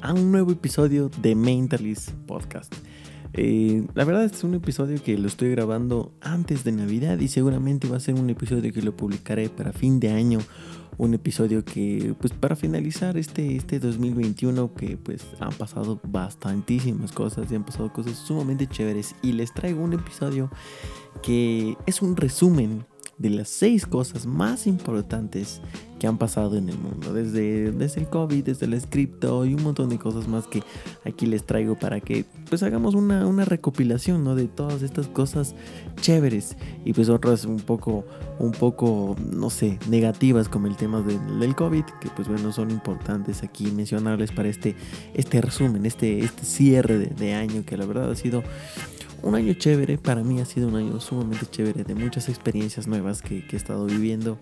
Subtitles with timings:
[0.00, 2.74] a un nuevo episodio de Mentalist Podcast.
[3.34, 7.86] Eh, la verdad es un episodio que lo estoy grabando antes de Navidad y seguramente
[7.86, 10.38] va a ser un episodio que lo publicaré para fin de año.
[10.96, 17.52] Un episodio que, pues para finalizar este, este 2021 que pues han pasado bastantísimas cosas
[17.52, 20.50] y han pasado cosas sumamente chéveres y les traigo un episodio
[21.22, 22.86] que es un resumen
[23.20, 25.60] de las seis cosas más importantes
[25.98, 27.12] que han pasado en el mundo.
[27.12, 30.62] Desde, desde el COVID, desde el cripto y un montón de cosas más que
[31.04, 34.34] aquí les traigo para que pues hagamos una, una recopilación ¿no?
[34.34, 35.54] de todas estas cosas
[36.00, 38.06] chéveres y pues otras un poco,
[38.38, 43.42] un poco, no sé, negativas como el tema del, COVID, que pues bueno, son importantes
[43.42, 44.76] aquí mencionarles para este,
[45.12, 48.42] este resumen, este, este cierre de año que la verdad ha sido
[49.22, 53.22] un año chévere, para mí ha sido un año sumamente chévere de muchas experiencias nuevas
[53.22, 54.38] que, he estado viviendo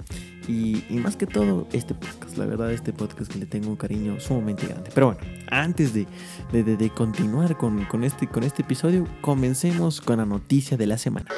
[0.46, 4.20] y, más que todo este podcast, la verdad este podcast que le tengo un cariño
[4.20, 4.90] sumamente grande.
[4.94, 6.06] Pero bueno, antes de,
[6.52, 11.28] de, continuar con, con, este, con este episodio, comencemos con la noticia de la semana.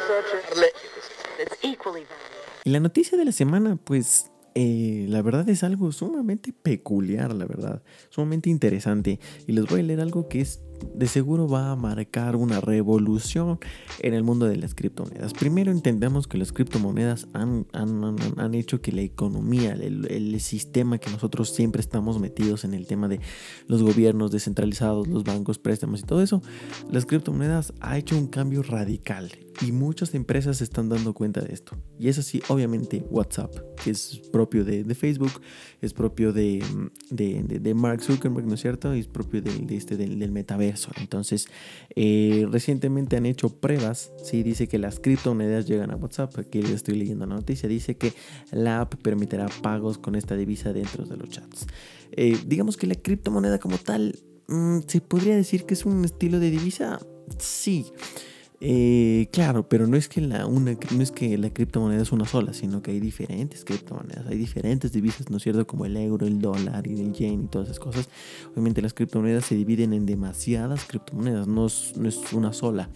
[2.64, 7.46] Y la noticia de la semana, pues eh, la verdad es algo sumamente peculiar, la
[7.46, 9.20] verdad, sumamente interesante.
[9.46, 10.60] Y les voy a leer algo que es
[10.94, 13.58] de seguro va a marcar una revolución
[14.00, 15.32] en el mundo de las criptomonedas.
[15.32, 21.10] Primero entendemos que las criptomonedas han, han, hecho que la economía, el, el, sistema que
[21.10, 23.20] nosotros siempre estamos metidos en el tema de
[23.66, 26.42] los gobiernos descentralizados, los bancos, préstamos y todo eso,
[26.90, 29.30] las criptomonedas ha hecho un cambio radical
[29.62, 31.76] y muchas empresas se están dando cuenta de esto.
[31.98, 35.33] Y es así, obviamente, WhatsApp, que es propio de, Facebook,
[35.83, 36.64] es propio de,
[37.10, 38.94] de, de, Mark Zuckerberg, ¿no es cierto?
[38.94, 40.90] Y es propio de, este, del, metaverso.
[40.98, 41.46] Entonces,
[41.95, 44.42] eh, recientemente han hecho pruebas, ¿sí?
[44.42, 46.39] Dice que las criptomonedas llegan a WhatsApp.
[46.39, 47.68] Aquí les estoy leyendo la noticia.
[47.68, 48.14] Dice que
[48.51, 51.67] la app permitirá pagos con esta divisa dentro de los chats.
[52.12, 54.18] Eh, digamos que la criptomoneda como tal,
[54.48, 56.98] mm, ¿se podría decir que es un estilo de divisa?
[57.39, 57.92] Sí.
[58.62, 62.26] Eh, claro, pero no es que la una, no es que la criptomoneda es una
[62.26, 65.66] sola, sino que hay diferentes criptomonedas, hay diferentes divisas, ¿no es cierto?
[65.66, 68.10] Como el euro, el dólar y el yen y todas esas cosas.
[68.52, 72.90] Obviamente las criptomonedas se dividen en demasiadas criptomonedas, no es, no es una sola.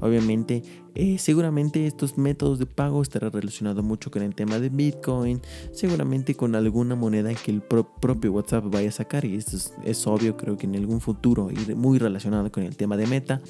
[0.00, 0.62] Obviamente,
[0.94, 5.40] eh, seguramente estos métodos de pago estarán relacionados mucho con el tema de Bitcoin,
[5.72, 10.06] seguramente con alguna moneda que el propio WhatsApp vaya a sacar y esto es, es
[10.06, 13.40] obvio, creo que en algún futuro y muy relacionado con el tema de Meta.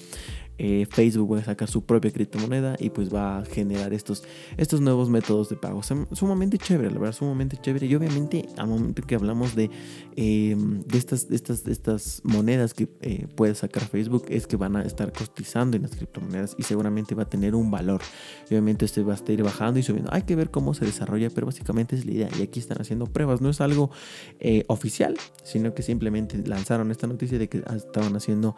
[0.58, 4.24] Eh, Facebook va a sacar su propia criptomoneda y pues va a generar estos,
[4.56, 5.82] estos nuevos métodos de pago.
[5.82, 7.86] sumamente chévere, la verdad, sumamente chévere.
[7.86, 9.70] Y obviamente al momento que hablamos de,
[10.16, 14.82] em, de, estas, estas, estas monedas que eh, puede sacar Facebook es que van a
[14.82, 18.00] estar cotizando en las criptomonedas y seguramente va a tener un valor.
[18.48, 20.12] Y obviamente este va a estar bajando y subiendo.
[20.12, 22.28] Hay que ver cómo se desarrolla, pero básicamente es la idea.
[22.38, 23.40] Y aquí están haciendo pruebas.
[23.40, 23.90] No es algo
[24.40, 28.56] eh, oficial, sino que simplemente lanzaron esta noticia de que estaban haciendo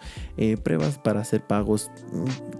[0.62, 1.87] pruebas para hacer pagos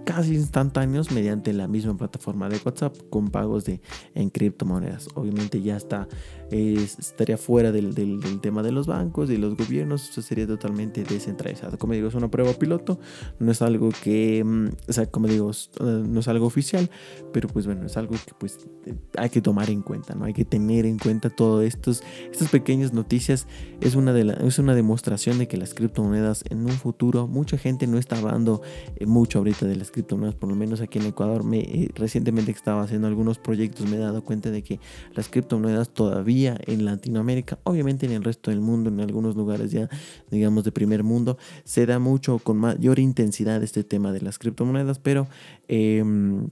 [0.05, 3.81] casi instantáneos mediante la misma plataforma de WhatsApp con pagos de,
[4.15, 5.09] en criptomonedas.
[5.15, 6.07] Obviamente ya está
[6.51, 7.93] estaría fuera del,
[8.41, 11.77] tema de los bancos y los gobiernos, eso sería totalmente descentralizado.
[11.77, 12.99] Como digo, es una prueba piloto,
[13.39, 16.89] no es algo que, mm, o sea, como digo, eh, no es algo oficial,
[17.31, 20.25] pero pues bueno, es algo que pues eh, hay que tomar en cuenta, ¿no?
[20.25, 23.47] Hay que tener en cuenta todo estos, estas pequeñas noticias,
[23.81, 27.57] es una, de la, es una demostración de que las criptomonedas en un futuro, mucha
[27.57, 28.61] gente no está hablando
[28.95, 32.57] eh, mucho ahorita de las criptomonedas, por lo menos aquí en Ecuador, me, recientemente que
[32.57, 34.79] estaba haciendo algunos proyectos me he dado cuenta de que
[35.13, 39.89] las criptomonedas todavía en Latinoamérica, obviamente en el resto del mundo, en algunos lugares ya,
[40.31, 44.99] digamos, de primer mundo, se da mucho con mayor intensidad este tema de las criptomonedas,
[44.99, 45.27] pero
[45.67, 46.49] em,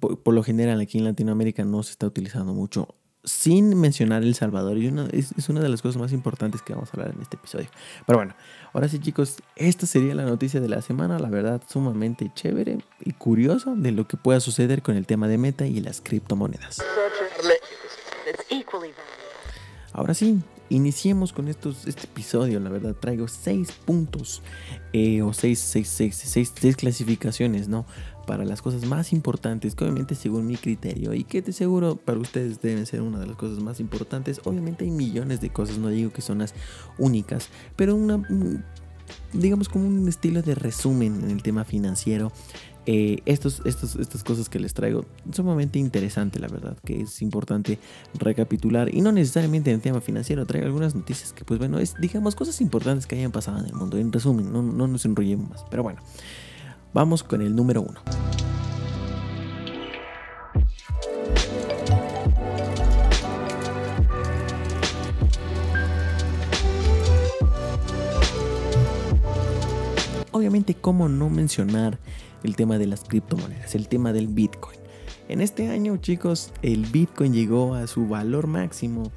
[0.00, 2.94] por, lo general aquí en Latinoamérica no se está utilizando mucho
[3.24, 4.78] sin mencionar El Salvador.
[4.78, 7.36] Y es, es, una de las cosas más importantes que vamos a hablar en este
[7.36, 7.68] episodio.
[8.06, 8.34] Pero bueno,
[8.72, 11.18] ahora sí chicos, esta sería la noticia de la semana.
[11.18, 15.38] La verdad, sumamente chévere y curioso de lo que pueda suceder con el tema de
[15.38, 16.80] Meta y las criptomonedas.
[19.98, 22.60] Ahora sí, iniciemos con estos, este episodio.
[22.60, 24.42] La verdad, traigo seis puntos
[24.92, 27.84] eh, o seis, seis, seis, seis, clasificaciones, ¿no?
[28.24, 32.20] Para las cosas más importantes, que obviamente según mi criterio y que de seguro para
[32.20, 34.40] ustedes deben ser una de las cosas más importantes.
[34.44, 36.54] Obviamente hay millones de cosas, no digo que son las
[36.96, 38.22] únicas, pero una
[39.32, 42.30] digamos como un estilo de resumen en el tema financiero
[42.90, 47.78] eh, estos, estos, estas cosas que les traigo sumamente interesante, la verdad, que es importante
[48.14, 52.34] recapitular y no necesariamente en tema financiero, traigo algunas noticias que pues bueno, es digamos
[52.34, 55.66] cosas importantes que hayan pasado en el mundo, en resumen, no, no nos enrollemos más,
[55.70, 56.00] pero bueno,
[56.94, 58.00] vamos con el número uno.
[70.32, 71.98] Obviamente, ¿cómo no mencionar
[72.42, 74.78] el tema de las criptomonedas, el tema del Bitcoin?
[75.28, 79.12] En este año, chicos, el Bitcoin llegó a su valor máximo,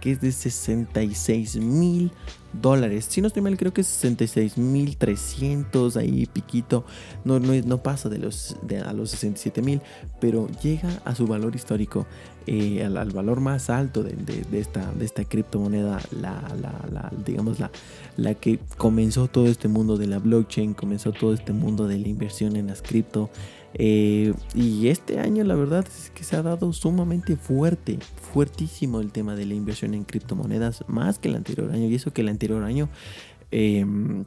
[0.00, 2.10] que es de 66 mil
[2.52, 3.06] dólares.
[3.08, 6.84] Si no estoy mal, creo que es 66 mil 300, ahí piquito.
[7.24, 9.80] No, no, no pasa de los, de, a los 67 mil,
[10.20, 12.06] pero llega a su valor histórico,
[12.46, 17.60] eh, al, valor más alto de, de, esta, de esta criptomoneda, la, la, la, digamos,
[17.60, 17.70] la,
[18.16, 22.08] la que comenzó todo este mundo de la blockchain, comenzó todo este mundo de la
[22.08, 23.30] inversión en las cripto.
[23.74, 27.98] Eh, y este año la verdad es que se ha dado sumamente fuerte,
[28.32, 31.86] fuertísimo el tema de la inversión en criptomonedas, más que el anterior año.
[31.86, 32.88] Y eso que el anterior año
[33.50, 34.24] em,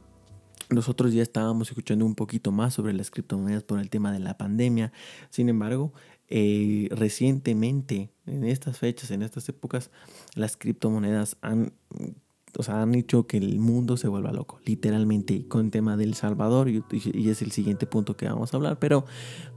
[0.68, 4.36] nosotros ya estábamos escuchando un poquito más sobre las criptomonedas por el tema de la
[4.36, 4.92] pandemia.
[5.30, 5.92] Sin embargo,
[6.28, 9.90] eh, recientemente, en estas fechas, en estas épocas,
[10.34, 11.72] las criptomonedas han
[12.58, 16.14] o sea, han hecho que el mundo se vuelva loco, literalmente, con el tema del
[16.14, 19.04] Salvador, y, y, es el siguiente punto que vamos a hablar, pero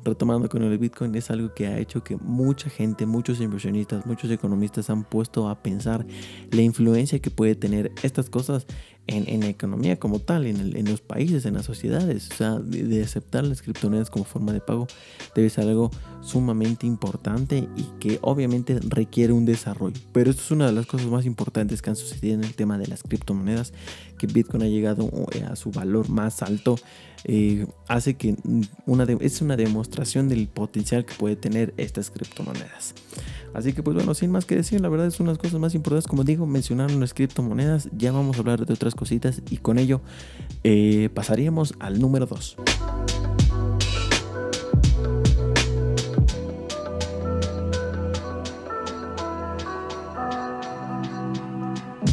[0.04, 4.32] retomando con el Bitcoin, es algo que ha hecho que mucha gente, muchos inversionistas, muchos
[4.32, 6.06] economistas han puesto a pensar
[6.52, 8.66] la influencia que puede tener estas cosas
[9.10, 12.30] en, la economía como tal, en, en, los países, en las sociedades.
[12.32, 14.88] O sea, de, aceptar las criptomonedas como forma de pago
[15.36, 15.92] debe ser algo
[16.22, 20.00] sumamente importante y que obviamente requiere un desarrollo.
[20.12, 22.78] Pero esto es una de las cosas más importantes que han sucedido en el tema
[22.78, 23.74] de las criptomonedas,
[24.18, 26.76] que Bitcoin ha llegado eh, a su valor más alto.
[27.26, 28.36] Eh, hace que
[28.86, 32.94] una es una demostración del potencial que puede tener estas criptomonedas.
[33.54, 35.60] Así que pues bueno, sin más que decir, la verdad es una de las cosas
[35.60, 39.58] más importantes, como digo, mencionar las criptomonedas, ya vamos a hablar de otras cositas y
[39.58, 40.02] con ello
[40.64, 42.58] eh, pasaríamos al número 2.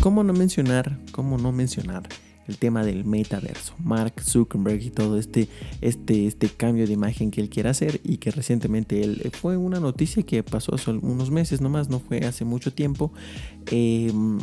[0.01, 2.09] ¿Cómo no mencionar, cómo no mencionar
[2.49, 3.75] el tema del metaverso.
[3.79, 5.49] Mark Zuckerberg y todo este,
[5.81, 9.57] este, este cambio de imagen que él quiere hacer y que recientemente él eh, fue
[9.57, 13.13] una noticia que pasó hace unos meses nomás, no fue hace mucho tiempo.
[13.71, 14.39] Em,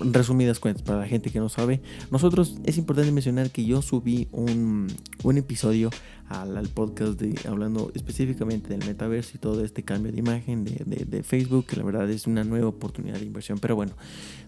[0.00, 1.80] resumidas cuentas, para la gente que no sabe,
[2.10, 4.86] nosotros es importante mencionar que yo subí un,
[5.24, 5.90] un episodio
[6.28, 11.22] al, podcast de, hablando específicamente del metaverso y todo este cambio de imagen de, de,
[11.22, 13.58] Facebook, que la verdad es una nueva oportunidad de inversión.
[13.58, 13.94] Pero bueno,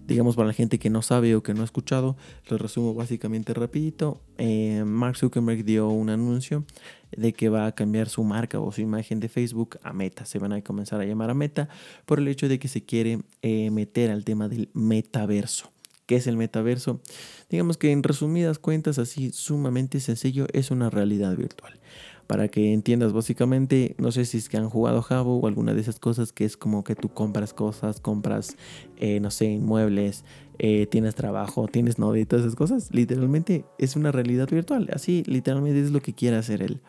[0.07, 2.17] digamos para la gente que no sabe o que no ha escuchado,
[2.49, 4.21] lo resumo básicamente rapidito.
[4.39, 6.65] Eh, Mark Zuckerberg dio un anuncio
[7.17, 10.25] de que va a cambiar su marca o su imagen de Facebook a Meta.
[10.27, 11.69] Se van a comenzar a llamar a Meta
[12.05, 15.71] por el hecho de que se quiere eh, meter al tema del metaverso.
[16.11, 17.01] ¿Qué es el metaverso?
[17.51, 21.79] Digamos que en resumidas cuentas, así sumamente sencillo, es una realidad virtual.
[22.27, 25.81] Para que entiendas básicamente, no sé si es que han jugado Jabo o alguna de
[25.81, 28.57] esas cosas que es como que tú compras cosas, compras,
[28.97, 30.25] eh, no sé, inmuebles,
[30.59, 32.89] eh, tienes trabajo, tienes novia y todas esas cosas.
[32.93, 34.91] Literalmente es una realidad virtual.
[34.93, 36.81] Así literalmente es lo que quiere hacer él.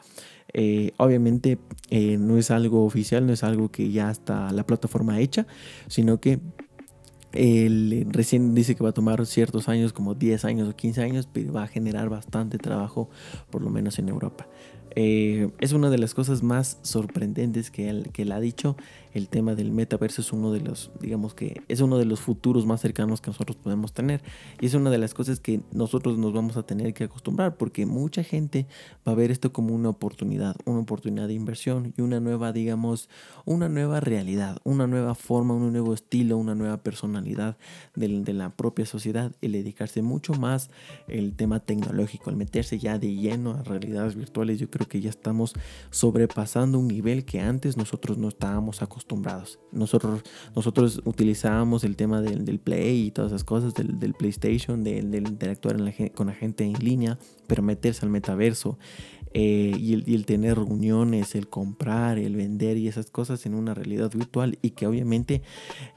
[0.54, 1.60] Eh, obviamente
[1.92, 5.46] no es algo oficial, no es algo que ya está la plataforma hecha,
[5.88, 6.40] sino que
[7.34, 11.30] él recién dice que va a tomar ciertos años, como 10 años o 15 años,
[11.32, 13.10] pero va a generar bastante trabajo,
[13.50, 14.48] por lo menos en Europa.
[14.96, 18.76] Eh, es una de las cosas más sorprendentes que él, que él ha dicho
[19.14, 22.66] el tema del metaverso es uno de los, digamos que es uno de los futuros
[22.66, 24.22] más cercanos que nosotros podemos tener.
[24.60, 27.86] Y es una de las cosas que nosotros nos vamos a tener que acostumbrar porque
[27.86, 28.68] mucha gente
[29.08, 33.10] va a ver esto como una oportunidad, una oportunidad de inversión y una nueva, digamos,
[33.46, 37.58] una nueva realidad, una nueva forma, un nuevo estilo, una nueva personalidad
[37.96, 40.70] de, de la propia sociedad, el dedicarse mucho más
[41.08, 44.60] el tema tecnológico, el meterse ya de lleno a realidades virtuales.
[44.60, 45.54] Yo creo que ya estamos
[45.90, 49.60] sobrepasando un nivel que antes nosotros no estábamos acostumbrados acostumbrados.
[49.72, 50.22] Nosotros,
[50.56, 55.14] nosotros utilizábamos el tema del, del Play y todas esas cosas, del, del PlayStation, del,
[55.16, 55.78] interactuar
[56.14, 57.18] con la gente en línea,
[57.48, 58.78] pero meterse al metaverso,
[59.34, 64.12] eh, y, el, tener reuniones, el comprar, el vender y esas cosas en una realidad
[64.14, 65.42] virtual y que obviamente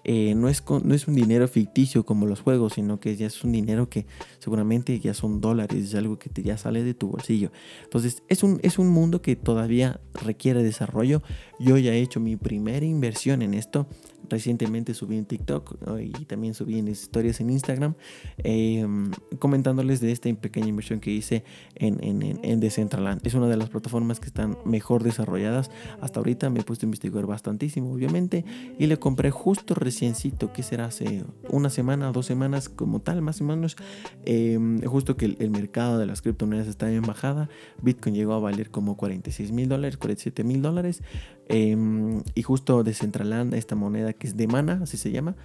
[0.04, 3.42] eh, no, es no es un dinero ficticio como los juegos, sino que ya es
[3.42, 4.06] un dinero que
[4.38, 7.50] seguramente ya son dólares, es algo que ya sale de tu bolsillo.
[7.82, 11.22] Entonces es un, es un mundo que todavía requiere desarrollo.
[11.58, 13.86] Yo ya he hecho mi primera inversión en esto
[14.28, 17.94] recientemente subí en TikTok y también subí en historias en Instagram
[18.38, 21.44] em, comentándoles de esta pequeña inversión que hice
[21.74, 23.24] en, en, en, Decentraland.
[23.26, 25.70] Es una de las plataformas que están mejor desarrolladas.
[26.00, 28.44] Hasta ahorita me he puesto a investigar bastantísimo, obviamente,
[28.78, 33.40] y le compré justo reciencito, que será hace una semana, dos semanas como tal, más
[33.40, 33.76] o menos,
[34.24, 37.48] em, justo que el, mercado de las criptomonedas está en bajada.
[37.80, 41.02] Bitcoin llegó a valer como 46 mil dólares, 47 mil dólares.
[41.48, 45.36] Em, y justo Decentraland, esta moneda que es de Mana, así se llama,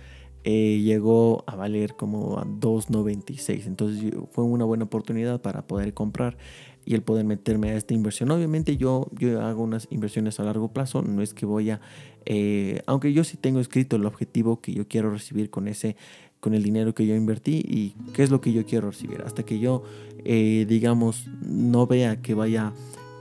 [0.43, 3.67] eh, llegó a valer como a 2.96.
[3.67, 6.37] Entonces fue una buena oportunidad para poder comprar
[6.85, 8.31] y el poder meterme a esta inversión.
[8.31, 11.81] Obviamente yo, yo hago unas inversiones a largo plazo, no es que voy a,
[12.25, 15.95] eh, aunque yo sí tengo escrito el objetivo que yo quiero recibir con ese
[16.39, 19.21] con el dinero que yo invertí y qué es lo que yo quiero recibir.
[19.25, 19.83] Hasta que yo,
[20.23, 22.71] eh, digamos, no vea que vaya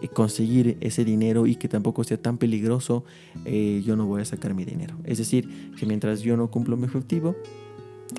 [0.06, 3.04] conseguir ese dinero y que tampoco sea tan peligroso,
[3.44, 4.96] eh, yo no voy a sacar mi dinero.
[5.04, 7.34] Es decir, que mientras yo no cumplo mi objetivo,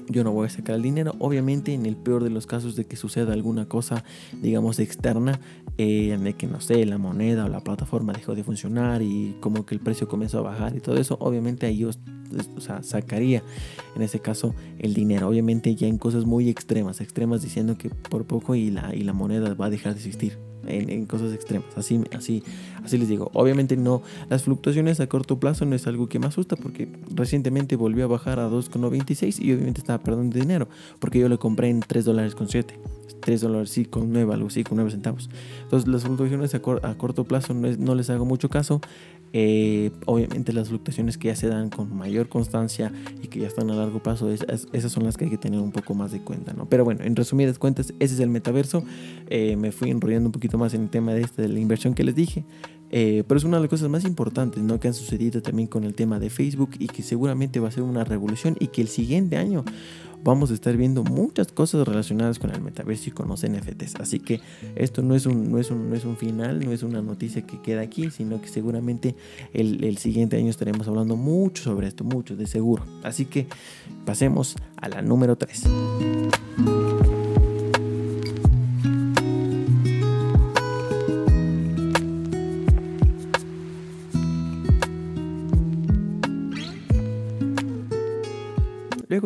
[0.08, 1.16] yo no voy a sacar el dinero.
[1.20, 4.04] Obviamente, en el peor de los casos de que suceda alguna cosa,
[4.42, 5.40] digamos, externa,
[5.78, 9.66] eh, de que no sé, la moneda o la plataforma dejó de funcionar y como
[9.66, 11.90] que el precio comenzó a bajar y todo eso, obviamente ahí yo
[12.56, 13.42] o sea, sacaría
[13.96, 15.28] en ese caso el dinero.
[15.28, 19.14] Obviamente, ya en cosas muy extremas, extremas diciendo que por poco y la, y la
[19.14, 21.70] moneda va a dejar de existir en, cosas extremas.
[21.76, 22.44] Así, así,
[22.84, 23.32] así les digo.
[23.34, 27.76] Obviamente no, las fluctuaciones a corto plazo no es algo que me asusta porque recientemente
[27.76, 30.68] volvió a bajar a 2,96 y obviamente estaba perdiendo dinero
[31.00, 32.80] porque yo lo compré en 3 dólares con 7.
[33.20, 35.30] 3 dólares sí con 9, algo así, con 9 centavos.
[35.64, 38.82] Entonces las fluctuaciones a, corto plazo no, no les hago mucho caso.
[39.34, 43.70] Eh, obviamente las fluctuaciones que ya se dan con mayor constancia y que ya están
[43.70, 46.54] a largo plazo, esas son las que hay que tener un poco más de cuenta,
[46.54, 46.68] ¿no?
[46.68, 48.84] Pero bueno, en resumidas cuentas, ese es el metaverso.
[49.28, 51.94] Eh, me fui enrollando un poquito más en el tema de, este, de la inversión
[51.94, 52.44] que les dije.
[52.92, 54.80] Eh, pero es una de las cosas más importantes ¿no?
[54.80, 57.84] que han sucedido también con el tema de Facebook y que seguramente va a ser
[57.84, 59.64] una revolución y que el siguiente año
[60.24, 63.96] vamos a estar viendo muchas cosas relacionadas con el metaverso y con los NFTs.
[64.00, 64.42] Así que
[64.76, 67.42] esto no es un, no es un, no es un final, no es una noticia
[67.44, 69.16] que queda aquí, sino que seguramente
[69.54, 72.84] el, el siguiente año estaremos hablando mucho sobre esto, mucho de seguro.
[73.04, 73.48] Así que
[74.06, 76.89] pasemos a la número 3.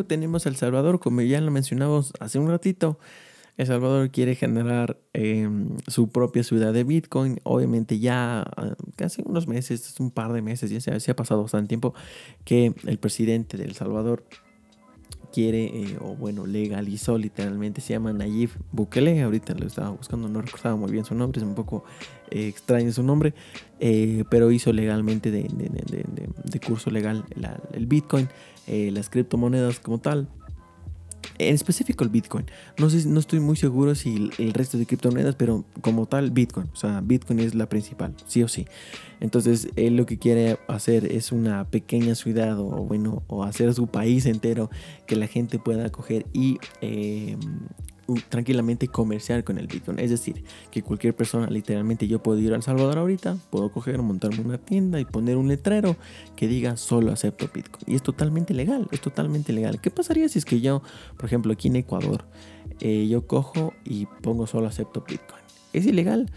[0.05, 2.99] Tenemos El Salvador, como ya lo mencionamos hace un ratito.
[3.55, 7.39] El Salvador quiere generar em, su propia ciudad de Bitcoin.
[7.43, 11.67] Obviamente ya ah, casi unos meses, un par de meses, ya se, ha pasado bastante
[11.67, 11.93] tiempo
[12.45, 14.23] que el presidente de El Salvador
[15.33, 20.41] quiere, eh, o bueno, legalizó literalmente, se llama Nayib Bukele, ahorita lo estaba buscando, no
[20.41, 21.83] recordaba muy bien su nombre, es un poco
[22.29, 23.33] eh, extraño su nombre,
[23.79, 25.49] eh, pero hizo legalmente de,
[26.65, 27.25] curso legal
[27.73, 28.29] el Bitcoin.
[28.65, 30.29] Las criptomonedas como tal.
[31.37, 32.45] En específico el Bitcoin.
[32.77, 36.69] No sé, no estoy muy seguro si el, resto de criptomonedas, pero como tal Bitcoin.
[36.73, 38.65] O sea, Bitcoin es la principal, sí o sí.
[39.19, 43.87] Entonces él lo que quiere hacer es una pequeña ciudad o bueno, o hacer su
[43.87, 44.69] país entero
[45.07, 47.37] que la gente pueda coger y eh,
[48.29, 49.99] tranquilamente comerciar con el Bitcoin.
[49.99, 54.01] Es decir, que cualquier persona, literalmente yo puedo ir a El Salvador ahorita, puedo coger,
[54.01, 55.95] montarme una tienda y poner un letrero
[56.35, 57.83] que diga solo acepto Bitcoin.
[57.87, 59.79] Y es totalmente legal, es totalmente legal.
[59.81, 60.81] ¿Qué pasaría si es que yo,
[61.17, 62.25] por ejemplo, aquí en Ecuador,
[62.79, 65.42] eh, yo cojo y pongo solo acepto Bitcoin?
[65.73, 66.31] Es ilegal.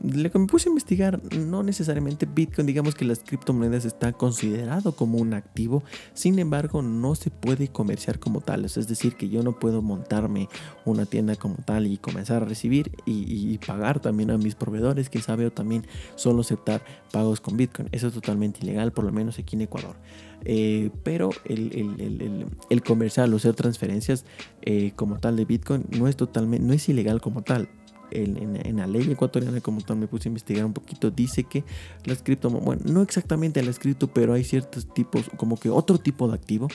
[0.00, 4.92] Lo que me puse a investigar, no necesariamente Bitcoin, digamos que las criptomonedas está considerado
[4.92, 5.82] como un activo,
[6.14, 10.48] sin embargo no se puede comerciar como tal, es decir, que yo no puedo montarme
[10.84, 15.20] una tienda como tal y comenzar a recibir y, pagar también a mis proveedores, que
[15.20, 16.80] sabe, o también solo aceptar
[17.10, 17.88] pagos con Bitcoin.
[17.90, 19.96] Eso es totalmente ilegal, por lo menos aquí en Ecuador.
[20.44, 24.24] Eh, pero el, comercial o hacer transferencias
[24.62, 27.68] eh, como tal de Bitcoin no es totalmente, no es ilegal como tal
[28.10, 31.64] en, la ley ecuatoriana, como tal, me puse a investigar un poquito, dice que
[32.04, 36.28] las cripto, bueno, no exactamente las cripto, pero hay ciertos tipos, como que otro tipo
[36.28, 36.68] de activo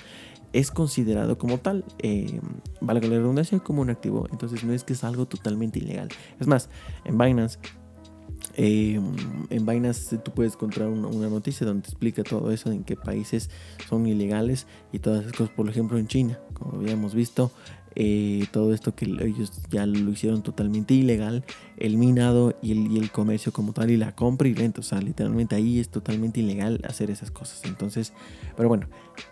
[0.51, 2.39] es considerado como tal, eh,
[2.79, 4.27] valga la redundancia, como un activo.
[4.31, 6.09] Entonces no es que es algo totalmente ilegal.
[6.39, 6.69] Es más,
[7.05, 7.57] en Binance
[8.55, 8.99] eh,
[9.49, 12.95] en Binance tú puedes encontrar una, una, noticia donde te explica todo eso, en qué
[12.95, 13.49] países
[13.89, 15.55] son ilegales y todas esas cosas.
[15.55, 17.51] Por ejemplo, en China, como habíamos visto,
[17.95, 21.43] eh, todo esto que ellos ya lo hicieron totalmente ilegal,
[21.77, 25.55] el minado y el, comercio como tal y la compra y venta, o sea, literalmente
[25.55, 27.61] ahí es totalmente ilegal hacer esas cosas.
[27.65, 28.13] Entonces,
[28.55, 28.87] pero bueno,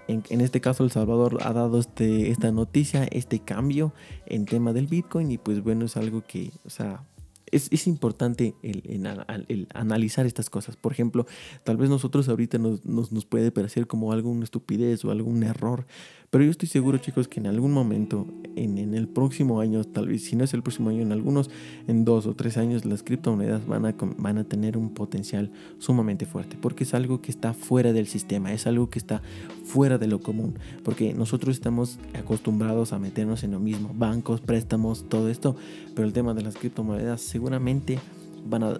[0.07, 3.93] en, en este caso El Salvador ha dado este, esta noticia, este cambio
[4.25, 7.03] en tema del Bitcoin y pues bueno, es algo que, o sea,
[7.51, 10.75] es, importante el, analizar estas cosas.
[10.75, 11.25] Por ejemplo,
[11.63, 15.85] tal vez nosotros ahorita nos, nos, puede parecer como alguna estupidez o algún error,
[16.29, 20.07] pero yo estoy seguro, chicos, que en algún momento, en, en, el próximo año, tal
[20.07, 21.49] vez si no es el próximo año, en algunos,
[21.87, 26.25] en dos o tres años, las criptomonedas van a, van a tener un potencial sumamente
[26.25, 29.21] fuerte, porque es algo que está fuera del sistema, es algo que está
[29.65, 35.09] fuera de lo común, porque nosotros estamos acostumbrados a meternos en lo mismo, bancos, préstamos,
[35.09, 35.57] todo esto,
[35.95, 37.97] pero el tema de las criptomonedas seguramente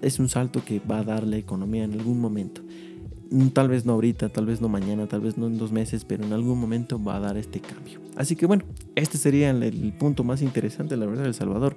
[0.03, 2.61] es un salto que va a dar la economía en algún momento.
[3.31, 6.05] Mm, tal vez no ahorita, tal vez no mañana, tal vez no en dos meses,
[6.05, 7.99] pero en algún momento va a dar este cambio.
[8.15, 8.63] Así que bueno,
[8.93, 11.75] este sería el, punto más interesante, la verdad, de El Salvador,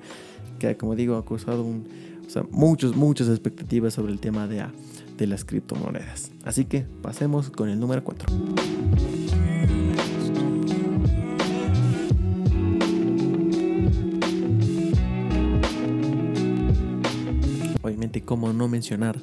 [0.59, 1.65] que como digo ha causado
[2.51, 4.63] muchos, muchas expectativas sobre el tema de,
[5.17, 6.33] de las criptomonedas.
[6.45, 9.24] Así que pasemos con el número 4.
[18.35, 19.17] Cómo no mencionar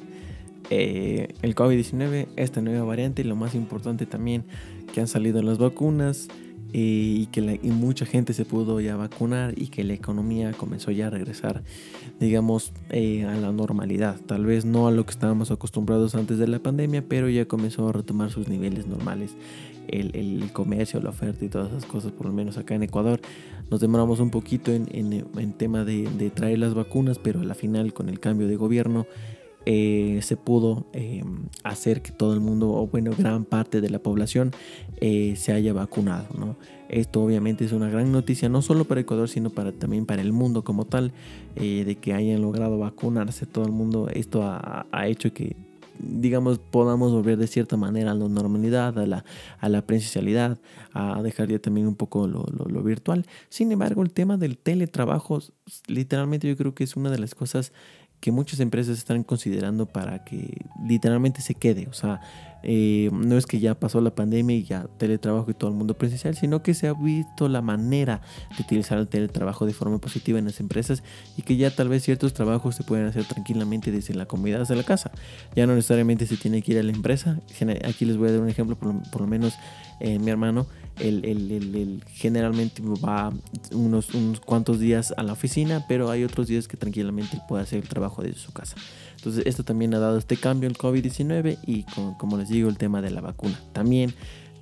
[0.70, 4.46] eh, el COVID-19, esta nueva variante y lo más importante también
[4.94, 6.28] que han salido las vacunas
[6.72, 11.10] y que mucha gente se pudo ya vacunar y que la economía comenzó ya a
[11.10, 11.62] regresar,
[12.18, 14.18] digamos, eh, a la normalidad.
[14.26, 17.88] Tal vez no a lo que estábamos acostumbrados antes de la pandemia, pero ya comenzó
[17.88, 19.36] a retomar sus niveles normales.
[19.88, 23.20] El, comercio, la oferta y todas esas cosas, por lo menos acá en Ecuador.
[23.70, 27.54] Nos demoramos un poquito en, en, tema de, de traer las vacunas, pero a la
[27.54, 29.06] final con el cambio de gobierno
[29.64, 34.00] eh, se pudo em, hacer que todo el mundo, o bueno, gran parte de la
[34.00, 34.50] población
[35.00, 36.56] eh, se haya vacunado.
[36.88, 40.62] Esto obviamente es una gran noticia, no solo para Ecuador, sino también para el mundo
[40.62, 41.12] como tal,
[41.56, 44.08] eh, de que hayan logrado vacunarse todo el mundo.
[44.12, 45.56] Esto ha, hecho que
[45.98, 50.58] digamos, podamos volver de cierta manera a la normalidad, a la, presencialidad,
[50.92, 53.24] a dejar ya también un poco lo, virtual.
[53.48, 55.38] Sin embargo, el tema del teletrabajo,
[55.86, 57.72] literalmente yo creo que es una de las cosas
[58.22, 61.88] que muchas empresas están considerando para que literalmente se quede.
[61.88, 62.20] O sea,
[62.62, 65.94] eh, no es que ya pasó la pandemia y ya teletrabajo y todo el mundo
[65.94, 68.20] presencial, sino que se ha visto la manera
[68.56, 71.02] de utilizar el teletrabajo de forma positiva en las empresas
[71.36, 74.76] y que ya tal vez ciertos trabajos se pueden hacer tranquilamente desde la comodidad de
[74.76, 75.10] la casa.
[75.56, 77.40] Ya no necesariamente se tiene que ir a la empresa.
[77.84, 79.54] Aquí les voy a dar un ejemplo, por lo menos
[79.98, 80.68] eh, mi hermano,
[81.02, 83.32] él, generalmente va
[83.72, 87.82] unos, unos cuantos días a la oficina, pero hay otros días que tranquilamente puede hacer
[87.82, 88.76] el trabajo desde su casa.
[89.16, 91.84] Entonces esto también ha dado este cambio el COVID-19 y
[92.18, 93.60] como les digo el tema de la vacuna.
[93.72, 94.14] También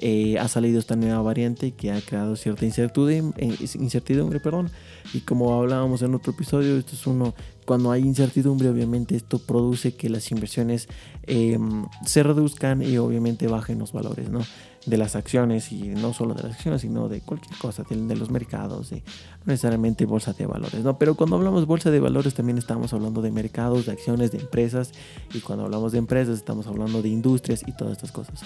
[0.03, 4.71] eh, ha salido esta nueva variante que ha creado cierta incertidumbre, eh, incertidumbre perdón,
[5.13, 7.35] y como hablábamos en otro episodio, esto es uno,
[7.67, 10.89] cuando hay incertidumbre obviamente esto produce que las inversiones
[11.25, 14.41] em, se reduzcan y obviamente bajen los valores ¿no?
[14.87, 18.31] De las acciones y no solo de las acciones sino de cualquier cosa, de, los
[18.31, 20.99] mercados, de, no necesariamente bolsa de valores, ¿no?
[20.99, 24.93] pero cuando hablamos bolsa de valores también estamos hablando de mercados, de acciones, de empresas
[25.35, 28.43] y cuando hablamos de empresas estamos hablando de industrias y todas estas cosas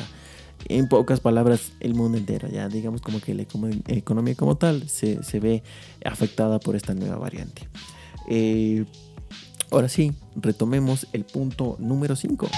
[0.68, 2.48] en pocas palabras, el mundo entero.
[2.48, 5.62] Ya digamos como que la economía como tal se, ve
[6.04, 7.68] afectada por esta nueva variante.
[8.28, 8.84] Eh,
[9.70, 12.48] ahora sí, retomemos el punto número 5.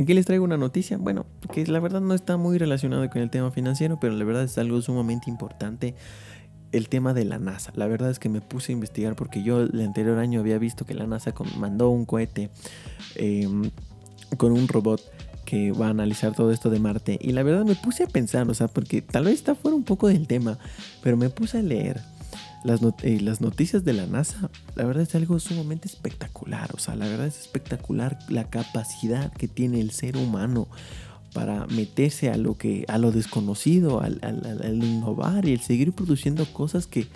[0.00, 3.28] Aquí les traigo una noticia, bueno, que la verdad no está muy relacionada con el
[3.28, 5.94] tema financiero, pero la verdad es algo sumamente importante
[6.72, 7.70] el tema de la NASA.
[7.76, 10.86] La verdad es que me puse a investigar porque yo el anterior año había visto
[10.86, 12.48] que la NASA mandó un cohete
[13.16, 13.70] em,
[14.38, 15.02] con un robot
[15.44, 17.18] que va a analizar todo esto de Marte.
[17.20, 19.84] Y la verdad me puse a pensar, o sea, porque tal vez está fuera un
[19.84, 20.56] poco del tema,
[21.02, 22.00] pero me puse a leer
[22.64, 24.50] las, eh, las noticias de la NASA.
[24.74, 29.48] La verdad es algo sumamente espectacular, o sea, la verdad es espectacular la capacidad que
[29.48, 30.68] tiene el ser humano
[31.32, 34.18] para meterse a lo que a lo desconocido, al,
[34.82, 37.06] innovar y el seguir produciendo cosas que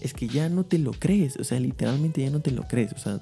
[0.00, 2.92] es que ya no te lo crees, o sea, literalmente ya no te lo crees.
[2.92, 3.20] O sea,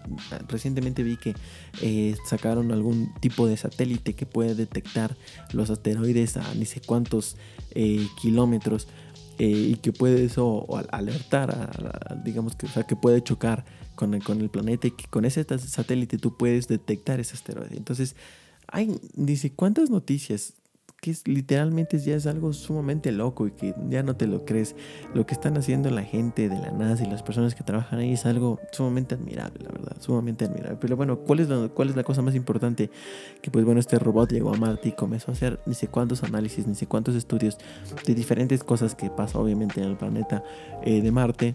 [0.49, 1.35] recientemente vi que
[1.81, 5.17] eh, sacaron algún tipo de satélite que puede detectar
[5.53, 7.37] los asteroides a ni sé cuántos
[7.75, 8.89] eh, kilómetros
[9.39, 14.23] eh, y que puede eso alertar, a, digamos que, sea, que puede chocar con el,
[14.23, 17.77] con el planeta y que con ese satélite tú puedes detectar ese asteroide.
[17.77, 18.17] Entonces,
[18.69, 20.55] hay, dice, ¿cuántas noticias?
[21.05, 24.75] Que literalmente ya es algo sumamente loco y que ya no te lo crees.
[25.13, 28.15] Lo que están haciendo la gente de la NASA y las personas que trabajan ahí
[28.15, 30.79] es algo sumamente admirable, la verdad, sumamente admirable.
[30.81, 32.91] Pero bueno, ¿cuál es cuál es la cosa más importante?
[33.43, 36.23] Que pues bueno, este robot llegó a Marte y comenzó a hacer ni sé cuántos
[36.23, 37.59] análisis, ni sé cuántos estudios
[38.07, 40.43] de diferentes cosas que pasan obviamente en el planeta
[40.85, 41.55] eh, de Marte.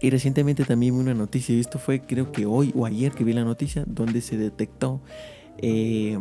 [0.00, 3.22] Y recientemente también vi una noticia, y esto fue creo que hoy o ayer que
[3.22, 5.02] vi la noticia, donde se detectó
[5.58, 6.18] eh,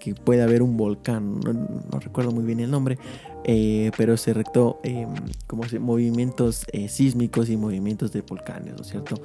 [0.00, 2.98] que puede haber un volcán, no, recuerdo muy bien el nombre,
[3.44, 5.06] eh, pero se rectó eh,
[5.46, 9.16] como movimientos eh, sísmicos y movimientos de volcanes, ¿no es cierto?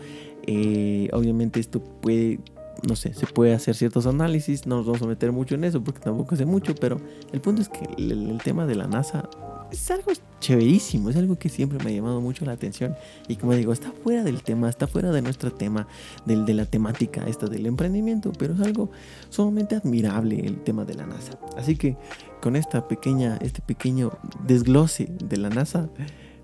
[1.14, 2.40] obviamente esto puede,
[2.88, 5.84] no sé, se puede hacer ciertos análisis, no nos vamos a meter mucho en eso
[5.84, 7.00] porque tampoco sé mucho, pero
[7.32, 9.30] el punto es que el tema de la NASA
[9.72, 12.96] es algo chéverísimo, es algo que siempre me ha llamado mucho la atención
[13.28, 15.88] y como digo, está fuera del tema, está fuera de nuestro tema,
[16.26, 18.92] del, de la temática esta del emprendimiento, pero es algo
[19.30, 21.40] sumamente admirable el tema de la NASA.
[21.58, 21.96] Así que
[22.42, 24.12] con esta pequeña, este pequeño
[24.46, 25.90] desglose de la NASA,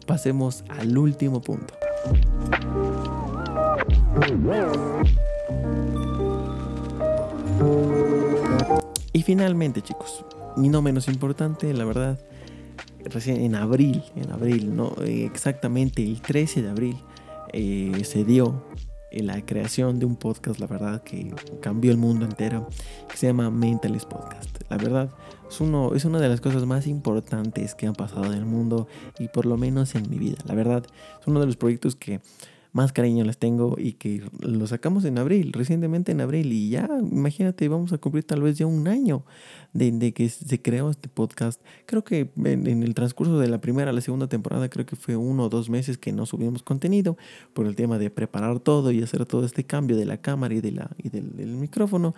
[0.06, 1.74] pasemos al último punto.
[9.12, 10.24] Y finalmente chicos,
[10.56, 12.20] y no menos importante, la verdad,
[13.10, 16.98] recién en abril, en abril, no, exactamente el 13 de abril
[17.54, 18.64] eh, se dio
[19.12, 22.68] la creación de un podcast, la verdad, que cambió el mundo entero,
[23.10, 24.62] que se llama Mentalist Podcast.
[24.70, 25.10] La verdad,
[25.50, 28.88] es, uno, es una de las cosas más importantes que han pasado en el mundo
[29.18, 30.38] y por lo menos en mi vida.
[30.46, 30.86] La verdad,
[31.20, 32.22] es uno de los proyectos que
[32.78, 36.88] más cariño les tengo y que lo sacamos en abril, recientemente en abril y ya,
[37.12, 39.26] imagínate, vamos a cumplir tal vez ya un año
[39.74, 41.60] de, que se creó este podcast.
[41.88, 45.16] Creo que en, el transcurso de la primera a la segunda temporada, creo que fue
[45.16, 47.18] uno o dos meses que no subimos contenido
[47.56, 50.62] por el tema de preparar todo y hacer todo este cambio de la cámara y,
[50.62, 52.14] de la, y del, del micrófono.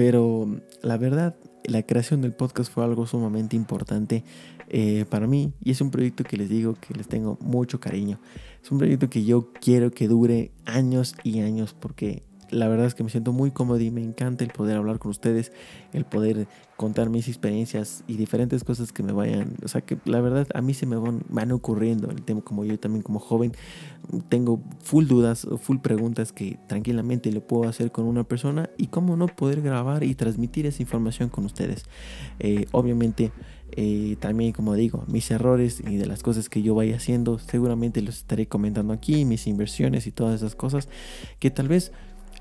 [0.00, 0.48] Pero
[0.80, 1.36] la verdad,
[1.66, 4.24] la creación del podcast fue algo sumamente importante
[4.70, 8.18] eh, para mí y es un proyecto que les digo que les tengo mucho cariño.
[8.64, 12.94] Es un proyecto que yo quiero que dure años y años porque la verdad es
[12.94, 15.52] que me siento muy cómodo y me encanta el poder hablar con ustedes,
[15.92, 20.20] el poder contar mis experiencias y diferentes cosas que me vayan, o sea que la
[20.20, 23.52] verdad a mí se me van, van ocurriendo, el tema como yo también como joven
[24.28, 29.16] tengo full dudas, full preguntas que tranquilamente le puedo hacer con una persona y cómo
[29.16, 31.84] no poder grabar y transmitir esa información con ustedes.
[32.38, 33.30] Eh, obviamente
[33.72, 38.02] eh, también como digo, mis errores y de las cosas que yo vaya haciendo, seguramente
[38.02, 40.88] los estaré comentando aquí, mis inversiones y todas esas cosas
[41.38, 41.92] que tal vez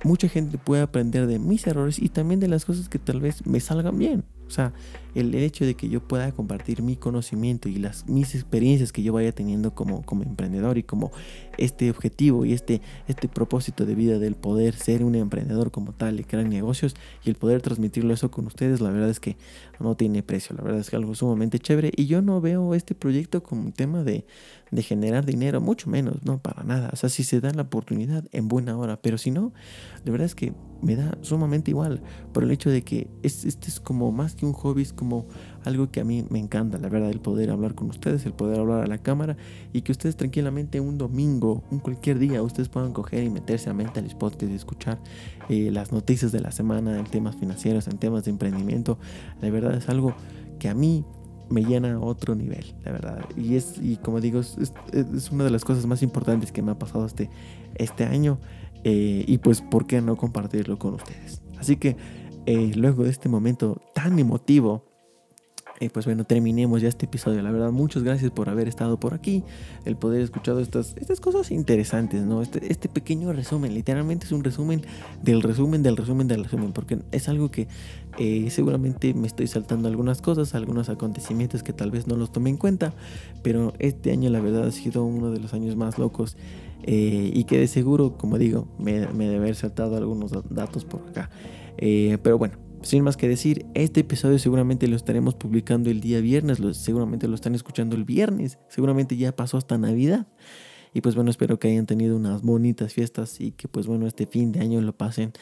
[0.03, 3.45] mucha gente puede aprender de mis errores y también de las cosas que tal vez
[3.45, 4.23] me salgan bien.
[4.47, 4.73] O sea,
[5.15, 9.13] el, hecho de que yo pueda compartir mi conocimiento y las, mis experiencias que yo
[9.13, 11.11] vaya teniendo como, como emprendedor y como
[11.57, 16.19] este objetivo y este, este propósito de vida del poder ser un emprendedor como tal
[16.19, 19.37] y crear negocios y el poder transmitirlo eso con ustedes, la verdad es que
[19.79, 22.95] no tiene precio, la verdad es que algo sumamente chévere y yo no veo este
[22.95, 24.25] proyecto como un tema de,
[24.71, 26.89] de generar dinero, mucho menos, no para nada.
[26.93, 29.53] O sea, si se da la oportunidad en buena hora, pero si no,
[30.03, 32.01] de verdad es que me da sumamente igual
[32.33, 35.08] por el hecho de que este es como más que un hobby, es como
[35.65, 38.59] algo que a mí me encanta, la verdad, el poder hablar con ustedes, el poder
[38.59, 39.37] hablar a la cámara
[39.73, 43.73] y que ustedes tranquilamente un domingo, un cualquier día, ustedes puedan coger y meterse a
[43.73, 44.99] Mentalist Podcast y escuchar
[45.49, 48.97] eh, las noticias de la semana en temas financieros, en temas de emprendimiento.
[49.41, 50.13] La verdad es algo
[50.59, 51.05] que a mí
[51.49, 53.25] me llena a otro nivel, la verdad.
[53.35, 54.57] Y es, y como digo, es,
[54.93, 57.29] es, una de las cosas más importantes que me ha pasado este,
[57.75, 58.39] este año.
[58.83, 61.41] Eh, y pues, ¿por qué no compartirlo con ustedes?
[61.57, 61.97] Así que
[62.45, 64.88] eh, luego de este momento tan emotivo,
[65.79, 67.41] eh, pues bueno, terminemos ya este episodio.
[67.41, 69.43] La verdad, muchas gracias por haber estado por aquí,
[69.85, 72.41] el poder escuchar estas, estas cosas interesantes, ¿no?
[72.41, 74.81] Este, este pequeño resumen, literalmente es un resumen
[75.21, 77.67] del resumen del resumen del resumen, porque es algo que
[78.49, 82.57] seguramente me estoy saltando algunas cosas, algunos acontecimientos que tal vez no los tome en
[82.57, 82.93] cuenta,
[83.43, 86.35] pero este año la verdad ha sido uno de los años más locos
[86.83, 91.07] eh, y que de seguro, como digo, me, me debe haber saltado algunos datos por
[91.07, 91.29] acá.
[91.77, 96.21] Eh, pero bueno, sin más que decir, este episodio seguramente lo estaremos publicando el día
[96.21, 100.27] viernes, seguramente lo están escuchando el viernes, seguramente ya pasó hasta Navidad.
[100.93, 104.25] Y pues bueno, espero que hayan tenido unas bonitas fiestas y que pues bueno, este
[104.25, 105.33] fin de año lo pasen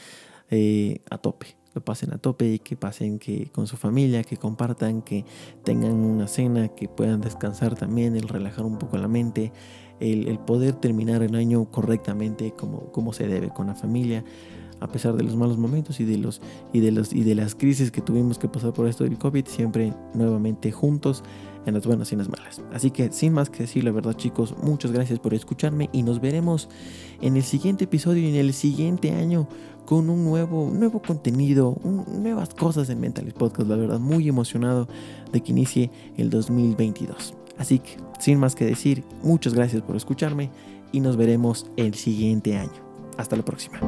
[0.49, 1.57] eh, a tope.
[1.73, 5.25] Lo pasen a tope y que pasen que con su familia, que compartan, que
[5.63, 9.53] tengan una cena, que puedan descansar también, el relajar un poco la mente,
[9.99, 14.23] el, poder terminar el año correctamente como, como se debe con la familia
[14.79, 16.41] a pesar de los malos momentos y de los
[16.73, 19.45] y de los y de las crisis que tuvimos que pasar por esto del COVID,
[19.47, 21.23] siempre nuevamente juntos
[21.65, 22.61] en las buenas y en las malas.
[22.73, 26.21] Así que sin más que decir la verdad, chicos, muchas gracias por escucharme y nos
[26.21, 26.69] veremos
[27.21, 29.47] en el siguiente episodio y en el siguiente año
[29.85, 34.87] con un nuevo nuevo contenido, nuevas cosas en Mentalist Podcast, la verdad, muy emocionado
[35.31, 37.33] de que inicie el 2022.
[37.57, 40.49] Así que, sin más que decir, muchas gracias por escucharme
[40.91, 42.87] y nos veremos el siguiente año.
[43.17, 43.79] Hasta la próxima.